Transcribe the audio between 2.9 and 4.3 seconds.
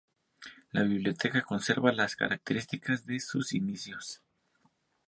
de sus inicios.